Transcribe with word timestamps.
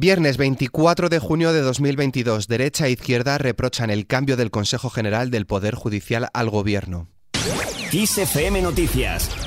Viernes 0.00 0.36
24 0.36 1.08
de 1.08 1.18
junio 1.18 1.52
de 1.52 1.60
2022, 1.60 2.46
derecha 2.46 2.86
e 2.86 2.92
izquierda 2.92 3.36
reprochan 3.36 3.90
el 3.90 4.06
cambio 4.06 4.36
del 4.36 4.52
Consejo 4.52 4.90
General 4.90 5.30
del 5.30 5.44
Poder 5.44 5.74
Judicial 5.74 6.28
al 6.32 6.50
Gobierno. 6.50 7.08
Noticias 8.62 9.37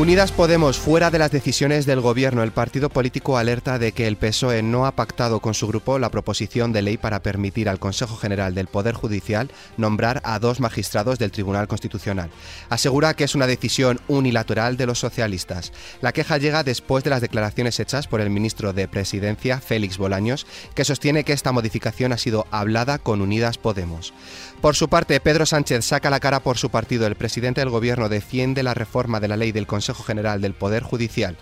Unidas 0.00 0.32
Podemos, 0.32 0.78
fuera 0.78 1.10
de 1.10 1.18
las 1.18 1.30
decisiones 1.30 1.84
del 1.84 2.00
Gobierno, 2.00 2.42
el 2.42 2.52
partido 2.52 2.88
político 2.88 3.36
alerta 3.36 3.78
de 3.78 3.92
que 3.92 4.06
el 4.06 4.16
PSOE 4.16 4.62
no 4.62 4.86
ha 4.86 4.96
pactado 4.96 5.40
con 5.40 5.52
su 5.52 5.68
grupo 5.68 5.98
la 5.98 6.08
proposición 6.08 6.72
de 6.72 6.80
ley 6.80 6.96
para 6.96 7.22
permitir 7.22 7.68
al 7.68 7.78
Consejo 7.78 8.16
General 8.16 8.54
del 8.54 8.66
Poder 8.66 8.94
Judicial 8.94 9.50
nombrar 9.76 10.22
a 10.24 10.38
dos 10.38 10.58
magistrados 10.58 11.18
del 11.18 11.32
Tribunal 11.32 11.68
Constitucional. 11.68 12.30
Asegura 12.70 13.12
que 13.12 13.24
es 13.24 13.34
una 13.34 13.46
decisión 13.46 14.00
unilateral 14.08 14.78
de 14.78 14.86
los 14.86 14.98
socialistas. 14.98 15.70
La 16.00 16.12
queja 16.12 16.38
llega 16.38 16.64
después 16.64 17.04
de 17.04 17.10
las 17.10 17.20
declaraciones 17.20 17.78
hechas 17.78 18.06
por 18.06 18.22
el 18.22 18.30
ministro 18.30 18.72
de 18.72 18.88
Presidencia, 18.88 19.60
Félix 19.60 19.98
Bolaños, 19.98 20.46
que 20.74 20.86
sostiene 20.86 21.24
que 21.24 21.34
esta 21.34 21.52
modificación 21.52 22.12
ha 22.12 22.16
sido 22.16 22.46
hablada 22.50 22.96
con 22.96 23.20
Unidas 23.20 23.58
Podemos. 23.58 24.14
Por 24.62 24.76
su 24.76 24.88
parte, 24.88 25.20
Pedro 25.20 25.44
Sánchez 25.44 25.84
saca 25.84 26.08
la 26.08 26.20
cara 26.20 26.40
por 26.40 26.56
su 26.56 26.70
partido. 26.70 27.06
El 27.06 27.16
presidente 27.16 27.60
del 27.60 27.70
Gobierno 27.70 28.08
defiende 28.08 28.62
la 28.62 28.72
reforma 28.72 29.20
de 29.20 29.28
la 29.28 29.36
ley 29.36 29.52
del 29.52 29.66
Consejo 29.66 29.89
General 29.94 30.40
del 30.40 30.54
Poder 30.54 30.82
Judicial. 30.82 31.36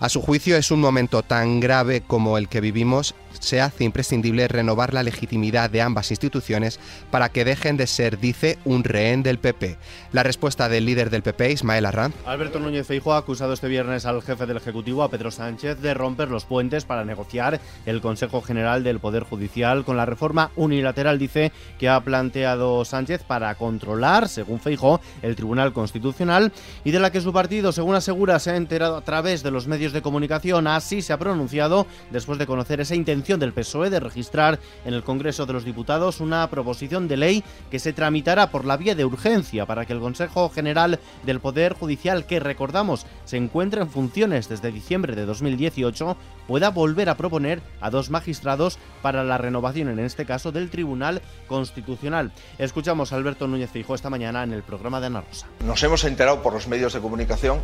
A 0.00 0.08
su 0.08 0.20
juicio 0.20 0.56
es 0.56 0.70
un 0.70 0.80
momento 0.80 1.22
tan 1.22 1.60
grave 1.60 2.00
como 2.00 2.38
el 2.38 2.48
que 2.48 2.60
vivimos, 2.60 3.14
se 3.42 3.60
hace 3.60 3.84
imprescindible 3.84 4.48
renovar 4.48 4.94
la 4.94 5.02
legitimidad 5.02 5.70
de 5.70 5.82
ambas 5.82 6.10
instituciones 6.10 6.78
para 7.10 7.28
que 7.28 7.44
dejen 7.44 7.76
de 7.76 7.86
ser, 7.86 8.18
dice, 8.18 8.58
un 8.64 8.84
rehén 8.84 9.22
del 9.22 9.38
PP. 9.38 9.76
La 10.12 10.22
respuesta 10.22 10.68
del 10.68 10.86
líder 10.86 11.10
del 11.10 11.22
PP, 11.22 11.52
Ismael 11.52 11.86
Arranz. 11.86 12.14
Alberto 12.24 12.60
Núñez 12.60 12.86
Feijóo 12.86 13.14
ha 13.14 13.18
acusado 13.18 13.52
este 13.52 13.68
viernes 13.68 14.06
al 14.06 14.22
jefe 14.22 14.46
del 14.46 14.56
Ejecutivo, 14.56 15.02
a 15.02 15.10
Pedro 15.10 15.30
Sánchez, 15.30 15.80
de 15.80 15.94
romper 15.94 16.28
los 16.28 16.44
puentes 16.44 16.84
para 16.84 17.04
negociar 17.04 17.60
el 17.86 18.00
Consejo 18.00 18.40
General 18.42 18.84
del 18.84 19.00
Poder 19.00 19.24
Judicial 19.24 19.84
con 19.84 19.96
la 19.96 20.06
reforma 20.06 20.50
unilateral, 20.56 21.18
dice, 21.18 21.52
que 21.78 21.88
ha 21.88 22.00
planteado 22.00 22.84
Sánchez 22.84 23.22
para 23.24 23.54
controlar, 23.54 24.28
según 24.28 24.60
Feijóo, 24.60 25.00
el 25.22 25.36
Tribunal 25.36 25.72
Constitucional 25.72 26.52
y 26.84 26.90
de 26.90 27.00
la 27.00 27.10
que 27.10 27.20
su 27.20 27.32
partido, 27.32 27.72
según 27.72 27.94
asegura, 27.94 28.38
se 28.38 28.50
ha 28.50 28.56
enterado 28.56 28.96
a 28.96 29.02
través 29.02 29.42
de 29.42 29.50
los 29.50 29.66
medios 29.66 29.92
de 29.92 30.02
comunicación. 30.02 30.66
Así 30.66 31.02
se 31.02 31.12
ha 31.12 31.18
pronunciado 31.18 31.86
después 32.10 32.38
de 32.38 32.46
conocer 32.46 32.80
esa 32.80 32.94
intención 32.94 33.31
del 33.40 33.52
PSOE 33.52 33.90
de 33.90 34.00
registrar 34.00 34.58
en 34.84 34.94
el 34.94 35.04
Congreso 35.04 35.46
de 35.46 35.52
los 35.52 35.64
Diputados 35.64 36.20
una 36.20 36.48
proposición 36.50 37.08
de 37.08 37.16
ley 37.16 37.44
que 37.70 37.78
se 37.78 37.92
tramitará 37.92 38.50
por 38.50 38.64
la 38.64 38.76
vía 38.76 38.94
de 38.94 39.04
urgencia 39.04 39.66
para 39.66 39.86
que 39.86 39.92
el 39.92 40.00
Consejo 40.00 40.48
General 40.48 40.98
del 41.24 41.40
Poder 41.40 41.74
Judicial, 41.74 42.26
que 42.26 42.40
recordamos 42.40 43.06
se 43.24 43.36
encuentra 43.36 43.82
en 43.82 43.90
funciones 43.90 44.48
desde 44.48 44.72
diciembre 44.72 45.14
de 45.14 45.26
2018, 45.26 46.16
pueda 46.46 46.70
volver 46.70 47.08
a 47.08 47.16
proponer 47.16 47.62
a 47.80 47.90
dos 47.90 48.10
magistrados 48.10 48.78
para 49.00 49.24
la 49.24 49.38
renovación, 49.38 49.88
en 49.88 50.00
este 50.00 50.26
caso, 50.26 50.52
del 50.52 50.70
Tribunal 50.70 51.22
Constitucional. 51.46 52.32
Escuchamos 52.58 53.12
a 53.12 53.16
Alberto 53.16 53.46
Núñez 53.46 53.70
Fijo 53.70 53.94
esta 53.94 54.10
mañana 54.10 54.42
en 54.42 54.52
el 54.52 54.62
programa 54.62 55.00
de 55.00 55.06
Ana 55.06 55.22
Rosa. 55.22 55.46
Nos 55.64 55.82
hemos 55.82 56.04
enterado 56.04 56.42
por 56.42 56.52
los 56.52 56.68
medios 56.68 56.92
de 56.92 57.00
comunicación 57.00 57.60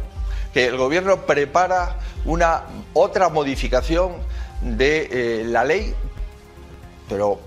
que 0.52 0.66
el 0.66 0.76
Gobierno 0.76 1.26
prepara 1.26 1.98
una 2.24 2.62
otra 2.94 3.28
modificación 3.28 4.12
de 4.60 5.08
eh, 5.10 5.44
la 5.44 5.64
ley, 5.64 5.94
pero, 7.08 7.40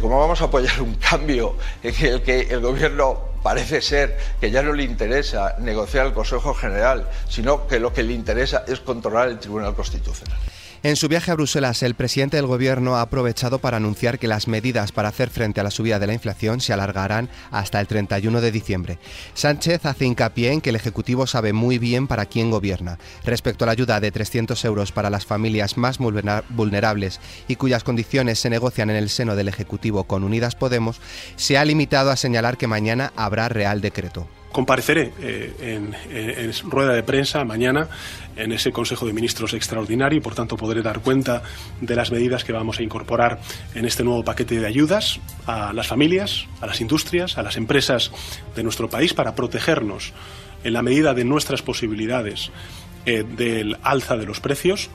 ¿cómo 0.00 0.18
vamos 0.18 0.40
a 0.40 0.44
apoyar 0.44 0.80
un 0.80 0.94
cambio 0.94 1.56
en 1.82 1.94
el 2.06 2.22
que 2.22 2.40
el 2.50 2.60
Gobierno 2.60 3.20
parece 3.42 3.80
ser 3.80 4.18
que 4.40 4.50
ya 4.50 4.62
no 4.62 4.72
le 4.72 4.84
interesa 4.84 5.56
negociar 5.58 6.06
el 6.06 6.12
Consejo 6.12 6.54
General, 6.54 7.08
sino 7.28 7.66
que 7.66 7.78
lo 7.78 7.92
que 7.92 8.02
le 8.02 8.12
interesa 8.12 8.64
es 8.66 8.80
controlar 8.80 9.28
el 9.28 9.38
Tribunal 9.38 9.74
Constitucional? 9.74 10.38
En 10.84 10.94
su 10.94 11.08
viaje 11.08 11.32
a 11.32 11.34
Bruselas, 11.34 11.82
el 11.82 11.96
presidente 11.96 12.36
del 12.36 12.46
Gobierno 12.46 12.94
ha 12.94 13.00
aprovechado 13.00 13.58
para 13.58 13.78
anunciar 13.78 14.20
que 14.20 14.28
las 14.28 14.46
medidas 14.46 14.92
para 14.92 15.08
hacer 15.08 15.28
frente 15.28 15.58
a 15.60 15.64
la 15.64 15.72
subida 15.72 15.98
de 15.98 16.06
la 16.06 16.14
inflación 16.14 16.60
se 16.60 16.72
alargarán 16.72 17.28
hasta 17.50 17.80
el 17.80 17.88
31 17.88 18.40
de 18.40 18.52
diciembre. 18.52 18.98
Sánchez 19.34 19.84
hace 19.86 20.04
hincapié 20.04 20.52
en 20.52 20.60
que 20.60 20.70
el 20.70 20.76
Ejecutivo 20.76 21.26
sabe 21.26 21.52
muy 21.52 21.78
bien 21.78 22.06
para 22.06 22.26
quién 22.26 22.52
gobierna. 22.52 23.00
Respecto 23.24 23.64
a 23.64 23.66
la 23.66 23.72
ayuda 23.72 23.98
de 23.98 24.12
300 24.12 24.64
euros 24.66 24.92
para 24.92 25.10
las 25.10 25.26
familias 25.26 25.76
más 25.76 25.98
vulnerables 25.98 27.20
y 27.48 27.56
cuyas 27.56 27.82
condiciones 27.82 28.38
se 28.38 28.48
negocian 28.48 28.88
en 28.90 28.96
el 28.96 29.08
seno 29.08 29.34
del 29.34 29.48
Ejecutivo 29.48 30.04
con 30.04 30.22
Unidas 30.22 30.54
Podemos, 30.54 31.00
se 31.34 31.58
ha 31.58 31.64
limitado 31.64 32.12
a 32.12 32.16
señalar 32.16 32.56
que 32.56 32.68
mañana 32.68 33.12
habrá 33.16 33.48
Real 33.48 33.80
Decreto 33.80 34.28
compareceré 34.52 35.12
eh, 35.20 35.54
en, 35.60 36.70
rueda 36.70 36.92
de 36.92 37.02
prensa 37.02 37.44
mañana 37.44 37.88
en 38.36 38.52
ese 38.52 38.72
Consejo 38.72 39.06
de 39.06 39.12
Ministros 39.12 39.52
extraordinario 39.54 40.18
y, 40.18 40.22
por 40.22 40.34
tanto, 40.34 40.56
podré 40.56 40.82
dar 40.82 41.00
cuenta 41.00 41.42
de 41.80 41.96
las 41.96 42.10
medidas 42.10 42.44
que 42.44 42.52
vamos 42.52 42.78
a 42.78 42.82
incorporar 42.82 43.40
en 43.74 43.84
este 43.84 44.04
nuevo 44.04 44.24
paquete 44.24 44.60
de 44.60 44.66
ayudas 44.66 45.20
a 45.46 45.72
las 45.72 45.86
familias, 45.86 46.46
a 46.60 46.66
las 46.66 46.80
industrias, 46.80 47.36
a 47.38 47.42
las 47.42 47.56
empresas 47.56 48.10
de 48.54 48.62
nuestro 48.62 48.88
país 48.88 49.14
para 49.14 49.34
protegernos 49.34 50.12
en 50.64 50.72
la 50.72 50.82
medida 50.82 51.14
de 51.14 51.24
nuestras 51.24 51.62
posibilidades 51.62 52.50
eh, 53.06 53.24
del 53.24 53.76
alza 53.82 54.16
de 54.16 54.26
los 54.26 54.40
precios 54.40 54.90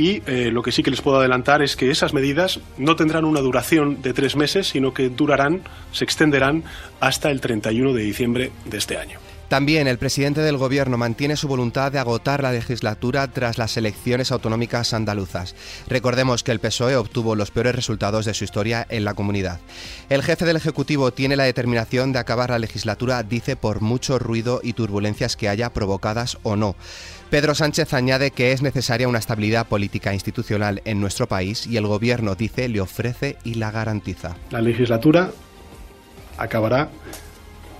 y 0.00 0.22
eh, 0.26 0.50
lo 0.50 0.62
que 0.62 0.72
sí 0.72 0.82
que 0.82 0.90
les 0.90 1.02
puedo 1.02 1.18
adelantar 1.18 1.60
es 1.60 1.76
que 1.76 1.90
esas 1.90 2.14
medidas 2.14 2.58
no 2.78 2.96
tendrán 2.96 3.26
una 3.26 3.40
duración 3.40 4.00
de 4.00 4.14
tres 4.14 4.34
meses, 4.34 4.68
sino 4.68 4.94
que 4.94 5.10
durarán, 5.10 5.60
se 5.92 6.04
extenderán 6.04 6.64
hasta 7.00 7.30
el 7.30 7.42
31 7.42 7.92
de 7.92 8.02
diciembre 8.02 8.50
de 8.64 8.78
este 8.78 8.96
año. 8.96 9.18
También 9.50 9.88
el 9.88 9.98
presidente 9.98 10.42
del 10.42 10.58
Gobierno 10.58 10.96
mantiene 10.96 11.34
su 11.34 11.48
voluntad 11.48 11.90
de 11.90 11.98
agotar 11.98 12.40
la 12.40 12.52
legislatura 12.52 13.26
tras 13.32 13.58
las 13.58 13.76
elecciones 13.76 14.30
autonómicas 14.30 14.94
andaluzas. 14.94 15.56
Recordemos 15.88 16.44
que 16.44 16.52
el 16.52 16.60
PSOE 16.60 16.94
obtuvo 16.94 17.34
los 17.34 17.50
peores 17.50 17.74
resultados 17.74 18.26
de 18.26 18.32
su 18.32 18.44
historia 18.44 18.86
en 18.88 19.04
la 19.04 19.14
comunidad. 19.14 19.58
El 20.08 20.22
jefe 20.22 20.44
del 20.44 20.54
Ejecutivo 20.54 21.10
tiene 21.10 21.34
la 21.34 21.42
determinación 21.42 22.12
de 22.12 22.20
acabar 22.20 22.50
la 22.50 22.60
legislatura, 22.60 23.24
dice, 23.24 23.56
por 23.56 23.80
mucho 23.80 24.20
ruido 24.20 24.60
y 24.62 24.74
turbulencias 24.74 25.34
que 25.34 25.48
haya 25.48 25.70
provocadas 25.70 26.38
o 26.44 26.54
no. 26.54 26.76
Pedro 27.28 27.56
Sánchez 27.56 27.92
añade 27.92 28.30
que 28.30 28.52
es 28.52 28.62
necesaria 28.62 29.08
una 29.08 29.18
estabilidad 29.18 29.66
política 29.66 30.14
institucional 30.14 30.80
en 30.84 31.00
nuestro 31.00 31.26
país 31.26 31.66
y 31.66 31.76
el 31.76 31.88
Gobierno, 31.88 32.36
dice, 32.36 32.68
le 32.68 32.80
ofrece 32.80 33.36
y 33.42 33.54
la 33.54 33.72
garantiza. 33.72 34.36
La 34.52 34.60
legislatura 34.60 35.32
acabará 36.38 36.88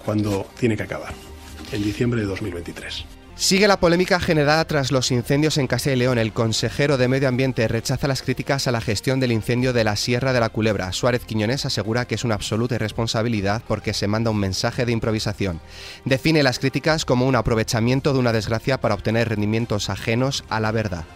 cuando 0.04 0.48
tiene 0.58 0.76
que 0.76 0.82
acabar 0.82 1.29
en 1.72 1.82
diciembre 1.82 2.20
de 2.20 2.26
2023. 2.26 3.06
Sigue 3.40 3.68
la 3.68 3.80
polémica 3.80 4.20
generada 4.20 4.62
tras 4.66 4.92
los 4.92 5.10
incendios 5.10 5.56
en 5.56 5.66
Castilla 5.66 5.96
y 5.96 5.98
León. 5.98 6.18
El 6.18 6.34
consejero 6.34 6.98
de 6.98 7.08
Medio 7.08 7.26
Ambiente 7.26 7.66
rechaza 7.68 8.06
las 8.06 8.20
críticas 8.20 8.68
a 8.68 8.70
la 8.70 8.82
gestión 8.82 9.18
del 9.18 9.32
incendio 9.32 9.72
de 9.72 9.82
la 9.82 9.96
Sierra 9.96 10.34
de 10.34 10.40
la 10.40 10.50
Culebra. 10.50 10.92
Suárez 10.92 11.24
Quiñones 11.24 11.64
asegura 11.64 12.04
que 12.04 12.16
es 12.16 12.24
una 12.24 12.34
absoluta 12.34 12.74
irresponsabilidad 12.74 13.62
porque 13.66 13.94
se 13.94 14.08
manda 14.08 14.30
un 14.30 14.36
mensaje 14.36 14.84
de 14.84 14.92
improvisación. 14.92 15.58
Define 16.04 16.42
las 16.42 16.58
críticas 16.58 17.06
como 17.06 17.26
un 17.26 17.34
aprovechamiento 17.34 18.12
de 18.12 18.18
una 18.18 18.34
desgracia 18.34 18.78
para 18.78 18.94
obtener 18.94 19.30
rendimientos 19.30 19.88
ajenos 19.88 20.44
a 20.50 20.60
la 20.60 20.70
verdad. 20.70 21.06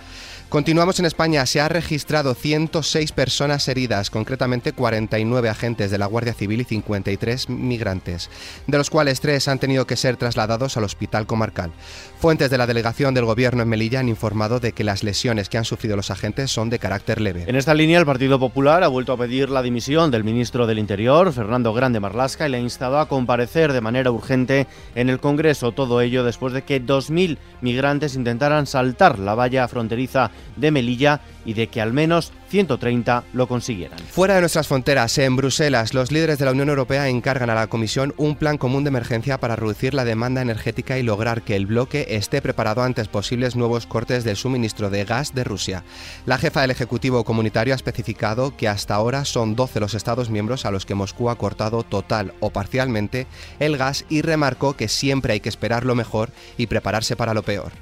Continuamos 0.55 1.01
en 1.01 1.07
España. 1.07 1.45
Se 1.47 1.61
ha 1.61 1.69
registrado 1.69 2.33
106 2.33 3.11
personas 3.11 3.67
heridas, 3.67 4.09
concretamente 4.09 4.73
49 4.73 5.49
agentes 5.49 5.91
de 5.91 5.99
la 5.99 6.07
Guardia 6.07 6.33
Civil 6.33 6.61
y 6.61 6.65
53 6.65 7.49
migrantes, 7.49 8.31
de 8.69 8.79
los 8.79 8.89
cuales 8.89 9.21
tres 9.21 9.49
han 9.49 9.59
tenido 9.59 9.85
que 9.89 9.97
ser 9.97 10.17
trasladados 10.17 10.77
al 10.77 10.85
hospital 10.85 11.27
comarcal. 11.27 11.73
Fuentes 12.21 12.51
de 12.51 12.59
la 12.59 12.69
delegación 12.69 13.15
del 13.15 13.25
Gobierno 13.25 13.65
en 13.65 13.69
Melilla 13.69 13.99
han 13.99 14.09
informado 14.09 14.61
de 14.61 14.71
que 14.71 14.85
las 14.85 15.03
lesiones 15.03 15.49
que 15.49 15.59
han 15.59 15.65
sufrido 15.65 15.97
los 15.97 16.13
agentes 16.13 16.53
son 16.53 16.71
de 16.71 16.79
carácter 16.79 17.21
leve. 17.21 17.47
En 17.49 17.57
esta 17.57 17.75
línea, 17.75 17.99
el 17.99 18.07
Partido 18.07 18.39
Popular 18.39 18.85
ha 18.85 18.89
vuelto 18.89 19.13
a 19.13 19.19
pedir 19.19 19.51
la 19.51 19.61
dimisión 19.61 20.13
del 20.13 20.23
ministro 20.23 20.69
del 20.69 20.79
Interior, 20.79 21.33
Fernando 21.33 21.75
Grande 21.75 21.99
Marlasca, 21.99 22.47
y 22.47 22.53
le 22.53 22.59
ha 22.59 22.61
instado 22.61 23.01
a 23.01 23.09
comparecer 23.09 23.73
de 23.73 23.81
manera 23.81 24.13
urgente 24.13 24.69
en 24.95 25.11
el 25.11 25.19
Congreso. 25.19 25.73
Todo 25.73 26.01
ello 26.01 26.23
después 26.23 26.53
de 26.53 26.63
que 26.63 26.81
2.000 26.81 27.39
migrantes 27.61 28.15
intentaran 28.15 28.69
saltar 28.69 29.19
la 29.19 29.35
valla 29.35 29.67
fronteriza 29.67 30.31
de 30.57 30.71
Melilla 30.71 31.21
y 31.45 31.55
de 31.55 31.69
que 31.69 31.81
al 31.81 31.93
menos 31.93 32.33
130 32.49 33.25
lo 33.33 33.47
consiguieran. 33.47 33.99
Fuera 33.99 34.35
de 34.35 34.41
nuestras 34.41 34.67
fronteras, 34.67 35.17
en 35.19 35.37
Bruselas, 35.37 35.95
los 35.95 36.11
líderes 36.11 36.39
de 36.39 36.47
la 36.47 36.53
Unión 36.53 36.69
Europea 36.69 37.09
encargan 37.09 37.51
a 37.51 37.55
la 37.55 37.67
Comisión 37.67 38.15
un 38.17 38.37
plan 38.37 38.59
común 38.59 38.85
de 38.85 38.89
emergencia 38.89 39.39
para 39.39 39.57
reducir 39.57 39.95
la 39.95 40.05
demanda 40.05 40.43
energética 40.43 40.99
y 40.99 41.03
lograr 41.03 41.43
que 41.43 41.57
el 41.57 41.67
bloque 41.67 42.07
esté 42.11 42.41
preparado 42.41 42.83
ante 42.83 43.05
posibles 43.05 43.57
nuevos 43.57 43.87
cortes 43.87 44.25
del 44.25 44.37
suministro 44.37 44.91
de 44.91 45.05
gas 45.05 45.35
de 45.35 45.45
Rusia. 45.45 45.85
La 46.27 46.39
jefa 46.39 46.63
del 46.63 46.71
Ejecutivo 46.71 47.25
Comunitario 47.25 47.75
ha 47.75 47.77
especificado 47.77 48.57
que 48.57 48.69
hasta 48.69 48.95
ahora 48.95 49.25
son 49.25 49.57
12 49.57 49.81
los 49.81 49.95
Estados 49.95 50.31
miembros 50.31 50.65
a 50.65 50.71
los 50.71 50.87
que 50.87 50.95
Moscú 50.95 51.29
ha 51.29 51.37
cortado 51.37 51.83
total 51.83 52.35
o 52.41 52.51
parcialmente 52.51 53.27
el 53.59 53.77
gas 53.77 54.05
y 54.09 54.23
remarcó 54.23 54.77
que 54.77 54.89
siempre 54.89 55.35
hay 55.35 55.41
que 55.41 55.49
esperar 55.49 55.85
lo 55.85 55.95
mejor 55.95 56.31
y 56.57 56.67
prepararse 56.67 57.17
para 57.17 57.35
lo 57.35 57.43
peor. 57.43 57.73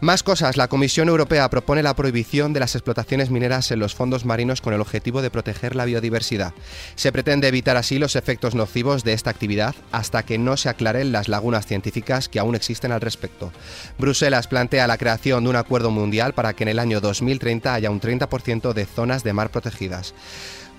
Más 0.00 0.22
cosas. 0.22 0.56
La 0.56 0.68
Comisión 0.68 1.10
Europea 1.10 1.50
propone 1.50 1.82
la 1.82 1.94
prohibición 1.94 2.54
de 2.54 2.60
las 2.60 2.74
explotaciones 2.74 3.28
mineras 3.28 3.70
en 3.70 3.80
los 3.80 3.94
fondos 3.94 4.24
marinos 4.24 4.62
con 4.62 4.72
el 4.72 4.80
objetivo 4.80 5.20
de 5.20 5.30
proteger 5.30 5.76
la 5.76 5.84
biodiversidad. 5.84 6.54
Se 6.94 7.12
pretende 7.12 7.48
evitar 7.48 7.76
así 7.76 7.98
los 7.98 8.16
efectos 8.16 8.54
nocivos 8.54 9.04
de 9.04 9.12
esta 9.12 9.28
actividad 9.28 9.74
hasta 9.92 10.22
que 10.22 10.38
no 10.38 10.56
se 10.56 10.70
aclaren 10.70 11.12
las 11.12 11.28
lagunas 11.28 11.66
científicas 11.66 12.30
que 12.30 12.38
aún 12.38 12.54
existen 12.54 12.92
al 12.92 13.02
respecto. 13.02 13.52
Bruselas 13.98 14.48
plantea 14.48 14.86
la 14.86 14.96
creación 14.96 15.44
de 15.44 15.50
un 15.50 15.56
acuerdo 15.56 15.90
mundial 15.90 16.32
para 16.32 16.54
que 16.54 16.64
en 16.64 16.68
el 16.68 16.78
año 16.78 17.02
2030 17.02 17.74
haya 17.74 17.90
un 17.90 18.00
30% 18.00 18.72
de 18.72 18.86
zonas 18.86 19.22
de 19.22 19.34
mar 19.34 19.50
protegidas. 19.50 20.14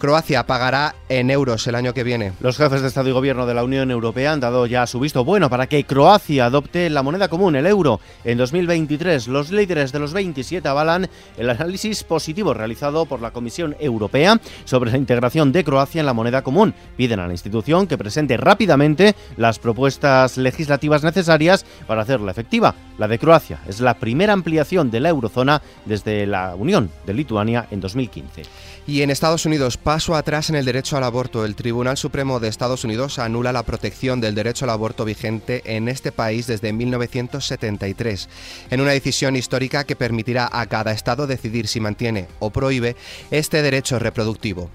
Croacia 0.02 0.48
pagará 0.48 0.96
en 1.10 1.30
euros 1.30 1.68
el 1.68 1.76
año 1.76 1.94
que 1.94 2.04
viene. 2.04 2.34
Los 2.40 2.58
jefes 2.58 2.82
de 2.82 2.88
Estado 2.88 3.10
y 3.10 3.12
Gobierno 3.12 3.46
de 3.46 3.54
la 3.54 3.64
Unión 3.64 3.92
Europea 3.92 4.32
han 4.32 4.40
dado 4.40 4.66
ya 4.66 4.88
su 4.88 5.00
visto 5.00 5.24
bueno 5.24 5.48
para 5.48 5.68
que 5.68 5.84
Croacia 5.84 6.46
adopte 6.46 6.90
la 6.90 7.04
moneda 7.04 7.28
común, 7.28 7.56
el 7.56 7.68
euro, 7.68 8.00
en 8.24 8.40
2023. 8.40 9.28
Los 9.28 9.52
líderes 9.52 9.92
de 9.92 10.00
los 10.00 10.12
27 10.12 10.68
avalan 10.68 11.08
el 11.38 11.52
análisis 11.52 12.04
positivo 12.04 12.56
realizado 12.56 13.06
por 13.06 13.22
la 13.22 13.30
Comisión 13.30 13.76
Europea 13.80 14.42
sobre 14.66 14.90
la 14.90 14.98
integración 14.98 15.52
de 15.52 15.64
Croacia 15.64 16.00
en 16.00 16.08
la 16.08 16.14
moneda 16.14 16.42
común. 16.42 16.74
Piden 16.98 17.20
a 17.20 17.28
la 17.28 17.34
institución 17.34 17.86
que 17.86 18.00
presente 18.00 18.38
rápidamente 18.38 19.16
las 19.38 19.60
propuestas 19.60 20.36
legislativas 20.36 21.04
necesarias 21.04 21.64
para 21.86 22.02
hacerla 22.02 22.32
efectiva. 22.32 22.74
La 22.98 23.08
de 23.08 23.20
Croacia 23.20 23.60
es 23.68 23.80
la 23.80 23.94
primera 24.00 24.34
ampliación 24.34 24.90
de 24.90 25.00
la 25.00 25.10
eurozona 25.10 25.62
desde 25.86 26.26
la 26.26 26.56
Unión 26.56 26.90
de 27.06 27.14
Lituania 27.14 27.68
en 27.70 27.82
2015. 27.82 28.42
Y 28.88 29.04
en 29.04 29.12
Estados 29.12 29.46
Unidos, 29.46 29.78
paso 29.92 30.16
atrás 30.16 30.50
en 30.50 30.56
el 30.56 30.64
derecho 30.64 30.96
al 30.96 31.04
aborto. 31.04 31.44
El 31.44 31.54
Tribunal 31.54 31.98
Supremo 31.98 32.40
de 32.40 32.48
Estados 32.48 32.86
Unidos 32.86 33.20
anula 33.20 33.52
la 33.52 33.64
protección 33.64 34.22
del 34.22 34.36
derecho 34.36 34.64
al 34.64 34.70
aborto 34.70 35.04
vigente 35.04 35.64
en 35.66 35.90
este 35.90 36.14
país 36.14 36.48
desde 36.48 36.72
1973, 36.72 38.30
en 38.70 38.80
una 38.80 38.92
decisión 38.92 39.36
histórica 39.36 39.84
que 39.84 39.98
permitirá 39.98 40.48
a 40.50 40.66
cada 40.68 40.94
estado 40.94 41.28
decidir 41.28 41.68
si 41.68 41.82
mantiene 41.82 42.30
o 42.40 42.52
prohíbe 42.52 42.96
este 43.32 43.62
derecho 43.62 44.00
reproductivo. 44.00 44.70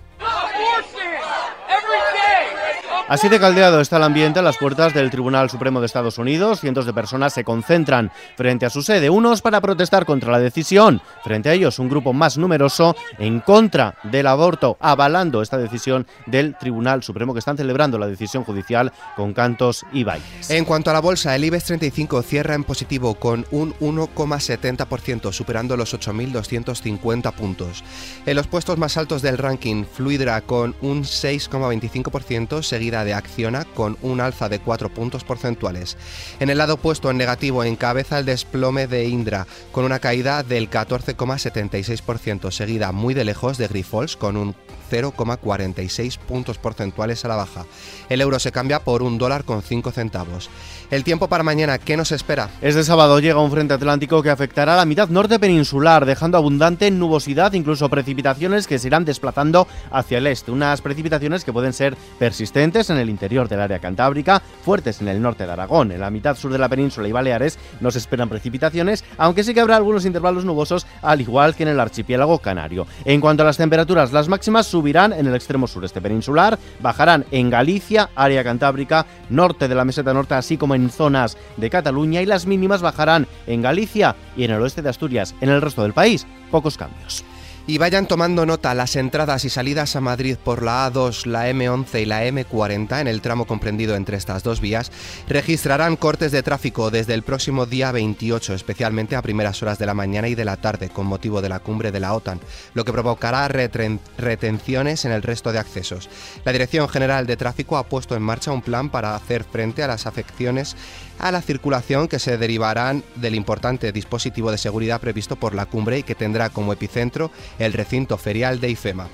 Así 3.09 3.29
de 3.29 3.39
caldeado 3.39 3.81
está 3.81 3.99
el 3.99 4.03
ambiente 4.03 4.41
a 4.41 4.43
las 4.43 4.57
puertas 4.57 4.93
del 4.93 5.13
Tribunal 5.13 5.49
Supremo 5.49 5.79
de 5.79 5.87
Estados 5.87 6.19
Unidos. 6.19 6.59
Cientos 6.59 6.87
de 6.87 6.93
personas 6.93 7.33
se 7.33 7.45
concentran 7.45 8.11
frente 8.37 8.67
a 8.67 8.71
su 8.71 8.83
sede, 8.83 9.11
unos 9.11 9.43
para 9.43 9.61
protestar 9.61 10.05
contra 10.05 10.33
la 10.33 10.41
decisión, 10.41 11.01
frente 11.23 11.49
a 11.49 11.53
ellos 11.53 11.79
un 11.79 11.89
grupo 11.89 12.13
más 12.13 12.37
numeroso 12.37 12.97
en 13.21 13.39
contra 13.39 13.95
del 14.03 14.27
aborto, 14.27 14.77
avalando 14.81 15.41
esta 15.41 15.57
decisión 15.57 16.05
del 16.27 16.57
Tribunal 16.59 17.05
Supremo 17.05 17.33
que 17.33 17.39
están 17.39 17.57
celebrando 17.57 17.97
la 17.97 18.09
decisión 18.09 18.43
judicial 18.43 18.93
con 19.15 19.33
cantos 19.35 19.87
y 19.93 20.03
bailes. 20.03 20.51
En 20.51 20.65
cuanto 20.65 20.91
a 20.91 20.93
la 20.93 21.01
bolsa, 21.01 21.37
el 21.37 21.45
IBEX 21.45 21.63
35 21.67 22.23
cierra 22.23 22.57
en 22.57 22.65
positivo 22.65 23.15
con 23.15 23.47
un 23.53 23.73
1,70%, 23.75 25.31
superando 25.31 25.77
los 25.77 25.95
8.250 25.95 27.33
puntos. 27.35 27.85
En 28.27 28.35
los 28.35 28.49
puestos 28.49 28.79
más 28.79 28.97
altos 28.97 29.23
del 29.23 29.39
ranking, 29.39 29.85
Fluidra 29.85 30.41
con 30.41 30.75
un 30.81 31.05
6,25%, 31.05 32.65
seguida 32.65 32.96
de 33.05 33.15
Acciona 33.15 33.65
con 33.65 33.97
un 34.03 34.21
alza 34.21 34.49
de 34.49 34.59
4 34.59 34.93
puntos 34.93 35.25
porcentuales. 35.25 35.97
En 36.41 36.51
el 36.51 36.59
lado 36.59 36.75
opuesto 36.75 37.11
en 37.11 37.17
negativo 37.17 37.65
encabeza 37.65 38.19
el 38.19 38.25
desplome 38.25 38.87
de 38.87 39.07
Indra 39.07 39.47
con 39.73 39.85
una 39.85 39.99
caída 39.99 40.43
del 40.43 40.71
14,76%, 40.71 42.51
seguida 42.51 42.93
muy 42.93 43.15
de 43.15 43.25
lejos 43.25 43.59
de 43.59 43.69
Grifols 43.69 44.17
con 44.17 44.37
un 44.37 44.55
0,46 44.91 46.19
puntos 46.19 46.59
porcentuales 46.59 47.25
a 47.25 47.29
la 47.29 47.37
baja. 47.37 47.67
El 48.09 48.21
euro 48.21 48.39
se 48.39 48.53
cambia 48.53 48.85
por 48.85 49.03
un 49.03 49.19
dólar 49.19 49.45
con 49.45 49.63
5 49.63 49.91
centavos. 49.91 50.49
El 50.91 51.03
tiempo 51.03 51.29
para 51.29 51.43
mañana, 51.43 51.79
¿qué 51.79 51.97
nos 51.97 52.13
espera? 52.13 52.51
Este 52.61 52.85
sábado 52.85 53.19
llega 53.19 53.41
un 53.41 53.51
frente 53.51 53.75
atlántico 53.75 54.23
que 54.23 54.31
afectará 54.31 54.75
a 54.75 54.77
la 54.77 54.85
mitad 54.85 55.09
norte 55.09 55.41
peninsular, 55.41 56.07
dejando 56.07 56.39
abundante 56.39 56.91
nubosidad, 56.91 57.53
incluso 57.55 57.89
precipitaciones 57.89 58.69
que 58.69 58.79
se 58.79 58.87
irán 58.87 59.05
desplazando 59.05 59.67
hacia 59.91 60.19
el 60.19 60.29
este. 60.29 60.53
Unas 60.53 60.83
precipitaciones 60.83 61.45
que 61.45 61.53
pueden 61.53 61.73
ser 61.73 61.97
persistentes 62.21 62.86
en 62.91 62.99
el 62.99 63.11
interior 63.11 63.49
del 63.49 63.61
área 63.61 63.79
cantábrica, 63.79 64.41
fuertes 64.63 65.01
en 65.01 65.09
el 65.09 65.21
norte 65.21 65.47
de 65.47 65.53
Aragón. 65.53 65.93
En 65.93 66.01
la 66.01 66.11
mitad 66.11 66.37
sur 66.37 66.53
de 66.53 66.59
la 66.59 66.69
península 66.69 67.09
y 67.09 67.13
Baleares 67.13 67.59
no 67.81 67.91
se 67.91 67.99
esperan 67.99 68.29
precipitaciones, 68.29 69.05
aunque 69.19 69.45
sí 69.45 69.55
que 69.55 69.61
habrá 69.61 69.77
algunos 69.77 70.05
intervalos 70.05 70.45
nubosos, 70.45 70.87
al 71.03 71.21
igual 71.21 71.55
que 71.55 71.63
en 71.63 71.71
el 71.71 71.81
archipiélago 71.81 72.39
canario. 72.39 72.87
En 73.05 73.21
cuanto 73.21 73.43
a 73.43 73.47
las 73.47 73.57
temperaturas, 73.57 74.13
las 74.13 74.29
máximas 74.29 74.67
subirán 74.67 75.13
en 75.13 75.27
el 75.27 75.35
extremo 75.35 75.67
sureste 75.67 76.01
peninsular, 76.01 76.59
bajarán 76.81 77.25
en 77.31 77.51
Galicia, 77.51 78.11
área 78.15 78.45
cantábrica, 78.45 79.07
norte 79.31 79.69
de 79.69 79.75
la 79.75 79.85
meseta 79.85 80.15
norte, 80.15 80.35
así 80.35 80.57
como 80.57 80.75
en 80.75 80.91
zonas 80.91 81.37
de 81.57 81.71
Cataluña 81.71 82.23
y 82.23 82.27
las 82.27 82.47
mínimas 82.47 82.83
bajarán 82.83 83.27
en 83.47 83.63
Galicia 83.63 84.17
y 84.37 84.45
en 84.45 84.51
el 84.53 84.63
oeste 84.63 84.83
de 84.83 84.91
Asturias. 84.91 85.35
En 85.41 85.49
el 85.49 85.63
resto 85.63 85.83
del 85.83 85.93
país, 85.93 86.27
pocos 86.51 86.77
cambios. 86.77 87.25
Y 87.69 87.79
vayan 87.79 88.07
tomando 88.07 88.47
nota 88.47 88.75
las 88.75 88.95
entradas 88.95 89.45
y 89.45 89.51
salidas 89.51 89.97
a 89.97 90.01
Madrid 90.01 90.37
por 90.37 90.63
la 90.63 90.89
A2, 90.89 91.27
la 91.27 91.51
M11 91.51 92.01
y 92.01 92.05
la 92.05 92.25
M40 92.25 93.01
en 93.01 93.09
el 93.09 93.21
tramo 93.21 93.45
comprendido 93.45 93.97
entre 93.97 94.17
estas 94.17 94.45
dos 94.45 94.61
vías 94.61 94.93
registrarán 95.27 95.97
cortes 95.97 96.31
de 96.31 96.45
tráfico 96.45 96.93
desde 96.93 97.15
el 97.15 97.25
próximo 97.25 97.67
día 97.67 97.91
28, 97.91 98.55
especialmente 98.55 99.17
a 99.17 99.23
primeras 99.23 99.65
horas 99.65 99.81
de 99.81 99.87
la 99.87 99.95
mañana 99.95 100.29
y 100.29 100.37
de 100.37 100.45
la 100.45 100.59
tarde 100.59 100.91
con 100.91 101.07
motivo 101.07 101.43
de 101.43 101.49
la 101.49 101.59
cumbre 101.59 101.91
de 101.91 101.99
la 101.99 102.15
OTAN, 102.15 102.39
lo 102.75 102.85
que 102.85 102.93
provocará 102.93 103.49
retenciones 103.49 105.05
en 105.05 105.11
el 105.11 105.25
resto 105.25 105.51
de 105.51 105.59
accesos. 105.59 106.09
La 106.45 106.53
Dirección 106.53 106.89
General 106.89 107.27
de 107.27 107.37
Tráfico 107.37 107.79
ha 107.79 107.89
puesto 107.89 108.15
en 108.15 108.23
marcha 108.23 108.53
un 108.53 108.63
plan 108.63 108.91
para 108.91 109.17
hacer 109.17 109.43
frente 109.43 109.83
a 109.83 109.89
las 109.89 110.07
afecciones 110.07 110.77
a 111.19 111.33
la 111.33 111.43
circulación 111.43 112.09
que 112.09 112.19
se 112.19 112.37
derivarán 112.37 113.03
del 113.17 113.35
importante 113.35 113.91
dispositivo 113.91 114.51
de 114.51 114.59
seguridad 114.59 115.01
previsto 115.01 115.37
por 115.37 115.55
la 115.55 115.67
cumbre 115.67 115.99
y 115.99 116.03
que 116.03 116.15
tendrá 116.15 116.51
como 116.51 116.73
epicentro 116.73 117.31
el 117.59 117.73
recinto 117.73 118.17
ferial 118.19 118.61
de 118.61 118.71
IFEMA. 118.71 119.09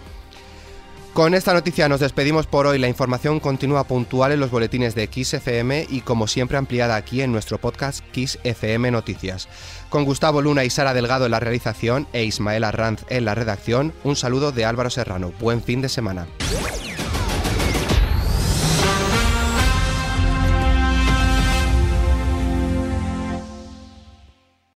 Con 1.13 1.35
esta 1.35 1.53
noticia 1.53 1.91
nos 1.91 2.01
despedimos 2.01 2.47
por 2.47 2.67
hoy. 2.67 2.79
La 2.79 2.89
información 2.89 3.39
continúa 3.39 3.85
puntual 3.85 4.33
en 4.33 4.41
los 4.41 4.51
boletines 4.51 4.95
de 4.95 5.09
Kiss 5.09 5.35
FM 5.35 5.87
y 5.91 6.01
como 6.01 6.27
siempre 6.27 6.57
ampliada 6.57 6.97
aquí 6.97 7.21
en 7.21 7.33
nuestro 7.33 7.59
podcast 7.59 8.01
Kiss 8.13 8.39
FM 8.45 8.91
Noticias. 8.91 9.47
Con 9.91 10.07
Gustavo 10.07 10.41
Luna 10.41 10.65
y 10.65 10.71
Sara 10.71 10.95
Delgado 10.95 11.27
en 11.27 11.33
la 11.33 11.41
realización 11.41 12.09
e 12.15 12.25
Ismael 12.25 12.65
Arranz 12.65 13.05
en 13.11 13.27
la 13.27 13.35
redacción, 13.35 13.93
un 14.05 14.17
saludo 14.17 14.53
de 14.53 14.65
Álvaro 14.65 14.89
Serrano. 14.89 15.35
Buen 15.39 15.63
fin 15.63 15.83
de 15.83 15.91
semana. 15.91 16.27